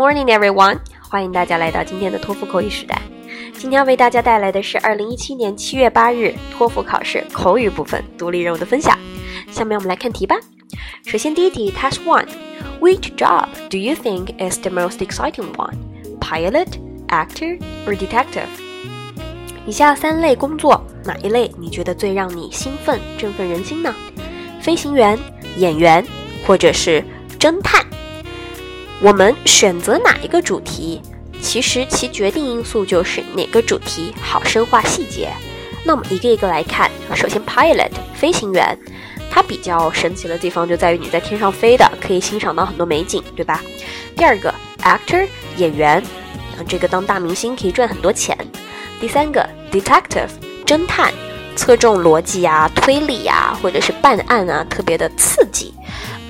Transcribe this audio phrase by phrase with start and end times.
[0.00, 0.78] morning, everyone！
[1.10, 3.02] 欢迎大家来到今天的托福口语时代。
[3.52, 8.98] 今天要为大家带来的是二零一七年七月八日托福考试口语部分独立任务的分享。
[9.50, 10.34] 下面我们来看题吧。
[11.04, 15.74] 首先第一题，Task One：Which job do you think is the most exciting one?
[16.18, 16.68] Pilot,
[17.08, 18.48] actor, or detective？
[19.66, 23.94] 以下三类工作，哪一类你觉得最让你兴奋、振奋人心呢？
[24.62, 25.18] 飞行员、
[25.58, 26.02] 演员，
[26.46, 27.04] 或者是
[27.38, 27.84] 侦探？
[29.02, 31.00] 我们选择哪一个主题，
[31.40, 35.30] 其实其决定因素就是哪个主题好深化细节。
[35.84, 36.90] 那我们一个一个来看。
[37.14, 38.78] 首先，pilot 飞行员，
[39.30, 43.62] 它比较神奇的地方就在于你在天上飞的，可以欣赏到很多美景，对吧？
[44.14, 46.02] 第二个，actor 演员，
[46.68, 48.36] 这个当大明星可以赚很多钱。
[49.00, 50.28] 第三个，detective
[50.66, 51.10] 侦探，
[51.56, 55.72] 侧重逻辑啊、推理啊，或者是办案啊，特别的刺激。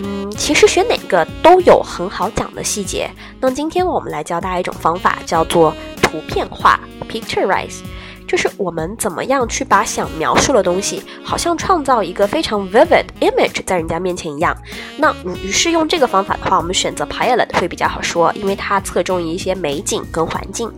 [0.00, 3.10] 嗯，其实选哪个都有很好讲的细节。
[3.40, 6.78] 那今天我们来教大家一种方法，叫做图片化
[7.10, 7.80] （pictureize），
[8.24, 14.56] 就是我们怎么样去把想描述的东西，好像创造一个非常 vivid image 在人家面前一样。
[14.98, 20.70] 那于是用这个方法的话，我们选择 pilot 会比较好说，因为它侧重于一些美景跟环境。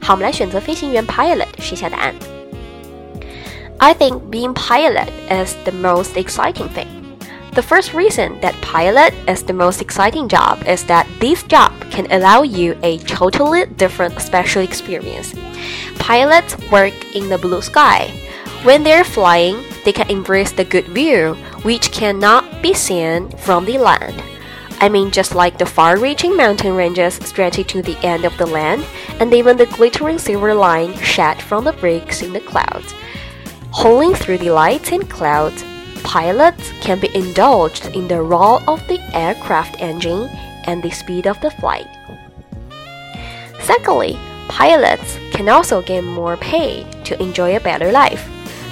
[0.00, 2.14] 好，我们来选择飞行员 pilot，试一下答案。
[3.76, 7.01] I think being pilot is the most exciting thing.
[7.52, 12.10] The first reason that pilot is the most exciting job is that this job can
[12.10, 15.34] allow you a totally different special experience.
[15.98, 18.08] Pilots work in the blue sky.
[18.64, 23.76] When they're flying, they can embrace the good view, which cannot be seen from the
[23.76, 24.22] land.
[24.80, 28.46] I mean, just like the far reaching mountain ranges stretching to the end of the
[28.46, 28.86] land,
[29.20, 32.94] and even the glittering silver line shed from the breaks in the clouds.
[33.72, 35.62] Hauling through the lights and clouds,
[36.03, 40.29] Pilots can be indulged in the roar of the aircraft engine
[40.65, 41.87] and the speed of the flight.
[43.61, 44.17] Secondly,
[44.47, 48.25] pilots can also get more pay to enjoy a better life.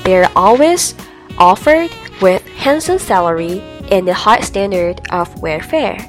[0.03, 0.95] They are always
[1.37, 3.61] offered with handsome salary
[3.91, 5.99] and a high standard of welfare.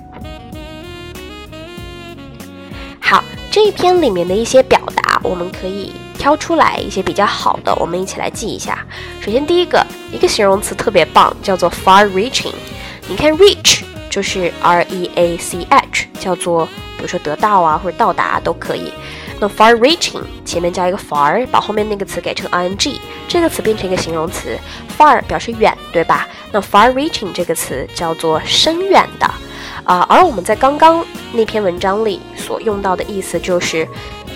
[3.01, 8.86] 好，这一篇里面的一些表达，我们可以 挑出来一些比较好的，我们一起来记一下。
[9.20, 12.54] 首先，第一个一个形容词特别棒，叫做 far-reaching。
[13.08, 18.94] 你看，reach 就是 R-E-A-C-H，叫做比如说得到啊或者到达都可以。
[19.40, 24.56] 那 far-reaching 前面加一个 far，把后面那个词改成 ing，这个词变成一个形容词。
[24.96, 26.28] far 表示远，对吧？
[26.52, 29.28] 那 far-reaching 这个词叫做深远的
[29.84, 30.06] 啊。
[30.09, 33.88] 而我们在刚刚那篇文章里所用到的意思就是。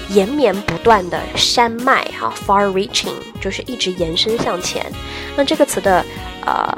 [0.09, 4.85] 延绵不断的山脉，哈，far-reaching 就是一直延伸向前。
[5.35, 6.05] 那这个词的，
[6.45, 6.71] 呃，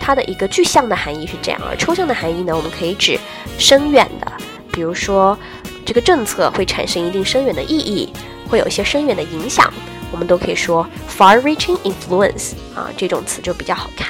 [0.00, 3.16] 它的一个具象的含义是这样，而抽象的含义呢，我们可以指
[3.56, 4.32] 深远的，
[4.72, 5.38] 比如说
[5.84, 8.12] 这个政策会产生一定深远的意义，
[8.50, 9.72] 会有一些深远的影响，
[10.10, 10.84] 我们都可以说
[11.16, 14.08] far-reaching influence 啊，这种词就比较好看。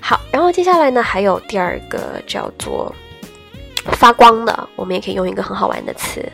[0.00, 2.94] 好，然后接下来呢，还有第二个叫做
[3.92, 6.26] 发光的，我们也可以用一个很好玩的词。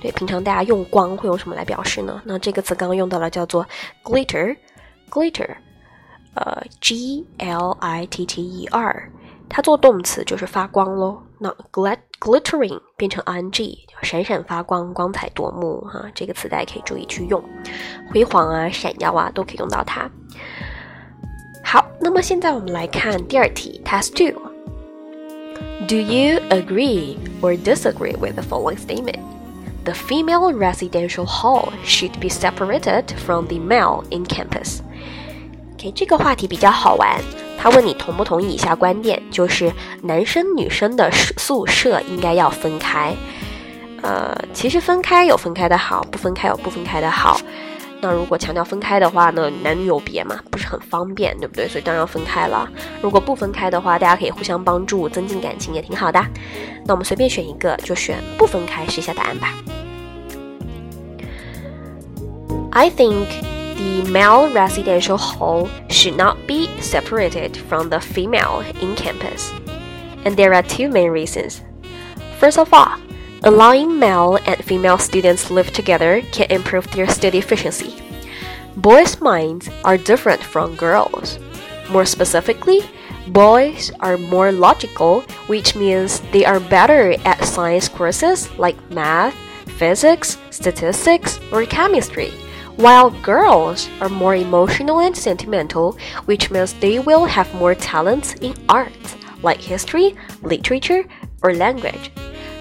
[0.00, 2.20] 对，平常大家用光会用什么来表示呢？
[2.24, 3.66] 那这个词刚刚用到了，叫做
[4.04, 5.48] glitter，glitter，
[6.34, 9.10] 呃，G L I T T E R，
[9.48, 11.22] 它做动词就是发光喽。
[11.38, 16.04] 那 glit glittering 变成 ing，闪闪发光，光彩夺目哈。
[16.14, 17.42] 这个词大家可以注意去用，
[18.12, 20.10] 辉煌啊，闪耀啊，都可以用到它。
[21.64, 24.53] 好，那么现在我们来看第二题，Task Two。
[25.87, 29.19] Do you agree or disagree with the following statement?
[29.89, 34.81] the female residential hall should be separated from the male in campus.
[35.73, 37.19] OK，这个话题比较好玩。
[37.57, 39.71] 他问你同不同意以下观点，就是
[40.03, 43.15] 男生女生的宿舍应该要分开。
[44.01, 47.39] 呃，其实分开有分开的好，不分开有不分开的好。
[48.03, 51.67] 那如果强调分开的话呢，男女有别嘛，不是很方便，对不对？
[51.67, 52.69] 所以当然要分开了。
[53.01, 56.23] 如果不分开的话，大家可以互相帮助，增进感情也挺好的。
[56.85, 59.53] 那我们随便选一个，就选不分开，试一下答案吧。
[62.71, 63.25] I think
[63.75, 69.49] the male residential hall should not be separated from the female in campus.
[70.23, 71.57] And there are two main reasons.
[72.39, 72.91] First of all,
[73.44, 77.94] allowing male and female students live together can improve their study efficiency.
[78.76, 81.38] Boys' minds are different from girls.
[81.90, 82.80] More specifically,
[83.28, 89.34] boys are more logical, which means they are better at science courses like math,
[89.78, 92.32] physics, statistics, or chemistry
[92.76, 98.52] while girls are more emotional and sentimental, which means they will have more talents in
[98.68, 101.04] art, like history, literature,
[101.42, 102.10] or language.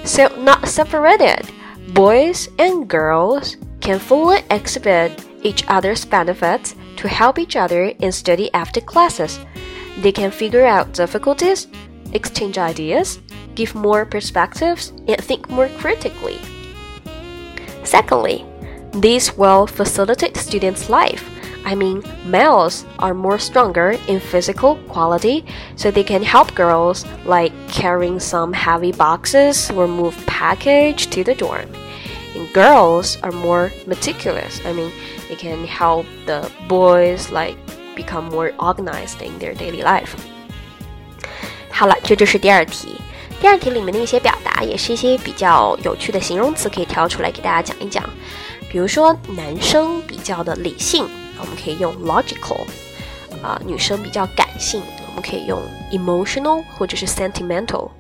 [0.06, 1.50] So not separated,
[1.94, 8.54] boys and girls can fully exhibit each other's benefits to help each other in study
[8.54, 9.40] after classes.
[10.00, 11.68] They can figure out difficulties,
[12.12, 13.20] exchange ideas,
[13.56, 16.40] give more perspectives, and think more critically.
[17.84, 18.46] Secondly,
[18.92, 21.30] this will facilitate students' life.
[21.65, 25.45] I mean, males are more stronger in physical quality,
[25.77, 31.35] so they can help girls like carrying some heavy boxes or move package to the
[31.35, 31.69] dorm.
[32.35, 34.61] And girls are more meticulous.
[34.65, 34.91] I mean,
[35.29, 37.57] they can help the boys like
[37.97, 40.15] become more organized in their daily life.
[41.71, 43.01] 好了，这就是第二题。
[43.41, 48.03] 第二题里面的一些表达，也是一些比较有趣的形容词，可以挑出来给大家讲一讲。
[48.71, 51.09] 比如说，男生比较的理性，
[51.44, 52.66] 我们可以用 logical；
[53.44, 55.62] 啊、女生比较感性，我们可以用
[55.92, 57.92] emotional 或者是 sentimental。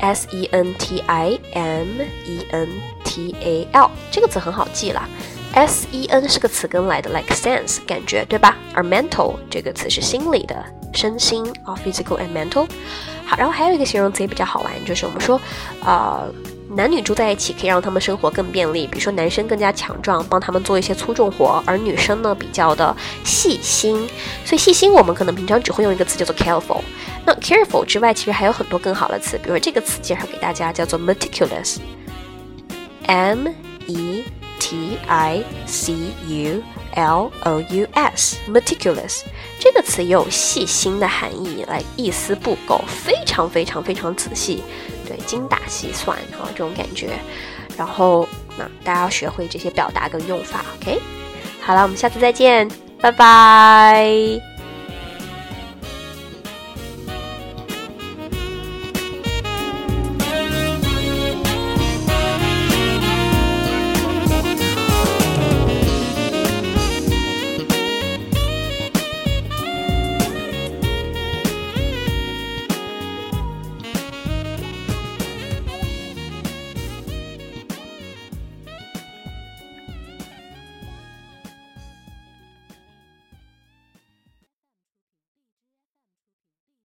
[0.00, 2.68] S E N T I M E N
[3.04, 5.06] T A L 这个词很好记啦。
[5.52, 8.56] S E N 是个词根来的，like sense 感觉，对吧？
[8.72, 10.64] 而 mental 这个词是心理的，
[10.94, 12.66] 身心啊，physical and mental。
[13.26, 15.38] 好，然后还有一个形容词也比较好玩，就是我们说，
[15.84, 16.32] 呃，
[16.72, 18.86] 男女住在一起可以让他们生活更便利。
[18.86, 24.08] 比如说，男生更加强壮，帮他们做一些粗重活，而女生呢比较的细心。
[24.44, 26.80] 所以细心，我们可能平常只会用一个词叫做 careful。
[27.26, 33.48] 那 careful 之外，其实还有很多更好的词，比如说这个词介绍给大家，叫做 meticulous，m
[33.86, 34.24] e
[34.60, 35.92] t i c
[36.28, 36.62] u
[36.94, 39.22] l o u s，meticulous
[39.58, 44.62] 这个词也有细心的含义，来一丝不苟，非常非常非常仔细，
[45.06, 47.10] 对，精打细算哈，这种感觉。
[47.76, 48.28] 然后，
[48.58, 51.00] 那大家要学会这些表达跟用法，OK？
[51.60, 52.68] 好了，我们下次再见，
[53.00, 54.49] 拜拜。